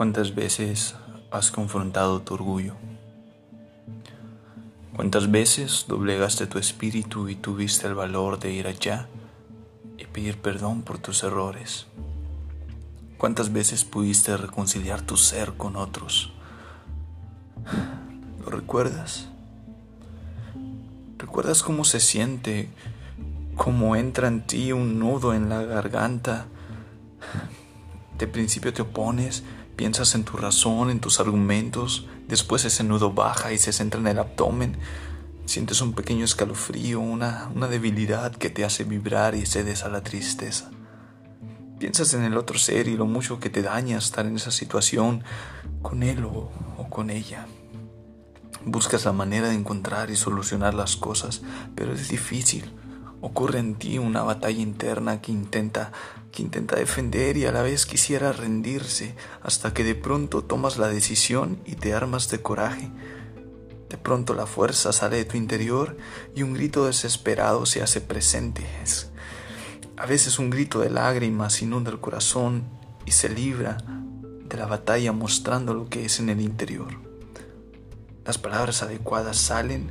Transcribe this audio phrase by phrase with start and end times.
[0.00, 0.94] ¿Cuántas veces
[1.30, 2.72] has confrontado tu orgullo?
[4.96, 9.08] ¿Cuántas veces doblegaste tu espíritu y tuviste el valor de ir allá
[9.98, 11.86] y pedir perdón por tus errores?
[13.18, 16.32] ¿Cuántas veces pudiste reconciliar tu ser con otros?
[18.42, 19.28] ¿Lo recuerdas?
[21.18, 22.70] ¿Recuerdas cómo se siente?
[23.54, 26.46] ¿Cómo entra en ti un nudo en la garganta?
[28.16, 29.44] De principio te opones,
[29.80, 34.08] piensas en tu razón, en tus argumentos, después ese nudo baja y se centra en
[34.08, 34.76] el abdomen.
[35.46, 40.02] Sientes un pequeño escalofrío, una, una debilidad que te hace vibrar y cedes a la
[40.02, 40.70] tristeza.
[41.78, 45.24] Piensas en el otro ser y lo mucho que te daña estar en esa situación
[45.80, 47.46] con él o, o con ella.
[48.66, 51.40] Buscas la manera de encontrar y solucionar las cosas,
[51.74, 52.70] pero es difícil.
[53.20, 55.92] Ocurre en ti una batalla interna que intenta,
[56.32, 60.88] que intenta defender y a la vez quisiera rendirse, hasta que de pronto tomas la
[60.88, 62.90] decisión y te armas de coraje.
[63.90, 65.96] De pronto la fuerza sale de tu interior
[66.34, 68.64] y un grito desesperado se hace presente.
[69.96, 72.64] a veces un grito de lágrimas inunda el corazón
[73.04, 73.76] y se libra
[74.48, 76.88] de la batalla mostrando lo que es en el interior.
[78.24, 79.90] Las palabras adecuadas salen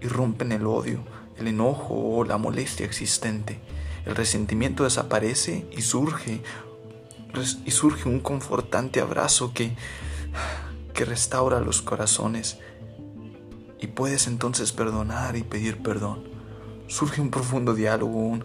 [0.00, 1.00] y rompen el odio,
[1.38, 3.60] el enojo o la molestia existente.
[4.04, 6.42] El resentimiento desaparece y surge
[7.66, 9.76] y surge un confortante abrazo que
[10.96, 12.58] que restaura los corazones
[13.78, 16.24] y puedes entonces perdonar y pedir perdón.
[16.88, 18.38] Surge un profundo diálogo,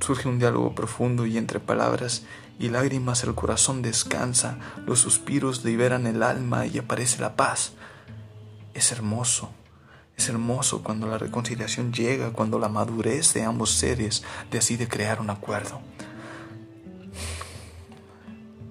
[0.00, 2.24] surge un diálogo profundo y entre palabras
[2.58, 7.72] y lágrimas el corazón descansa, los suspiros liberan el alma y aparece la paz.
[8.74, 9.50] Es hermoso,
[10.16, 15.30] es hermoso cuando la reconciliación llega, cuando la madurez de ambos seres decide crear un
[15.30, 15.80] acuerdo.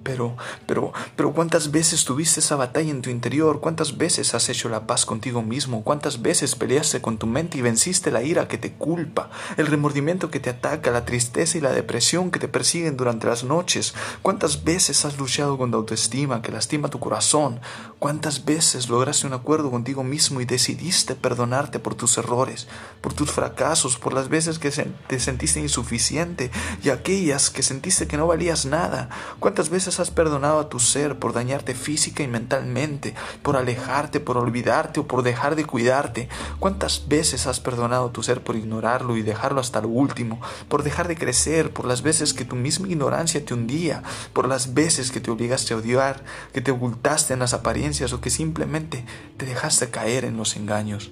[0.08, 3.60] Pero, pero, pero ¿cuántas veces tuviste esa batalla en tu interior?
[3.60, 5.84] ¿Cuántas veces has hecho la paz contigo mismo?
[5.84, 10.30] ¿Cuántas veces peleaste con tu mente y venciste la ira que te culpa, el remordimiento
[10.30, 13.92] que te ataca, la tristeza y la depresión que te persiguen durante las noches?
[14.22, 17.60] ¿Cuántas veces has luchado con la autoestima que lastima tu corazón?
[17.98, 22.66] ¿Cuántas veces lograste un acuerdo contigo mismo y decidiste perdonarte por tus errores,
[23.02, 26.50] por tus fracasos, por las veces que te sentiste insuficiente
[26.82, 29.10] y aquellas que sentiste que no valías nada?
[29.38, 29.68] ¿Cuántas
[30.00, 35.06] has perdonado a tu ser por dañarte física y mentalmente, por alejarte, por olvidarte o
[35.06, 36.28] por dejar de cuidarte?
[36.58, 40.82] ¿Cuántas veces has perdonado a tu ser por ignorarlo y dejarlo hasta lo último, por
[40.82, 45.10] dejar de crecer, por las veces que tu misma ignorancia te hundía, por las veces
[45.10, 49.04] que te obligaste a odiar, que te ocultaste en las apariencias o que simplemente
[49.36, 51.10] te dejaste caer en los engaños?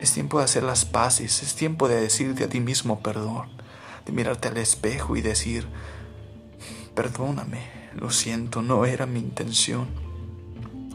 [0.00, 3.48] Es tiempo de hacer las paces, es tiempo de decirte a ti mismo perdón,
[4.06, 5.66] de mirarte al espejo y decir,
[6.98, 7.60] Perdóname,
[7.94, 9.86] lo siento, no era mi intención.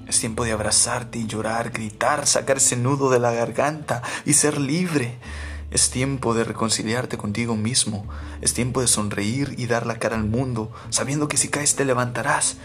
[0.05, 4.59] Es tiempo de abrazarte y llorar, gritar, sacar ese nudo de la garganta y ser
[4.59, 5.17] libre.
[5.71, 8.05] Es tiempo de reconciliarte contigo mismo.
[8.41, 11.85] Es tiempo de sonreír y dar la cara al mundo, sabiendo que si caes te
[11.85, 12.57] levantarás,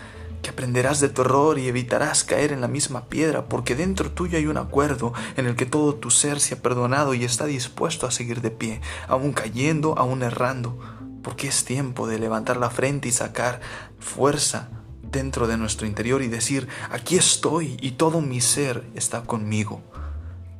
[0.42, 4.36] que aprenderás de tu error y evitarás caer en la misma piedra, porque dentro tuyo
[4.36, 8.08] hay un acuerdo en el que todo tu ser se ha perdonado y está dispuesto
[8.08, 10.97] a seguir de pie, aún cayendo, aún errando
[11.28, 13.60] porque es tiempo de levantar la frente y sacar
[13.98, 14.70] fuerza
[15.02, 19.82] dentro de nuestro interior y decir, aquí estoy y todo mi ser está conmigo.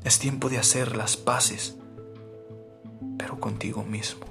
[0.05, 1.77] Es tiempo de hacer las paces,
[3.17, 4.27] pero contigo mismo.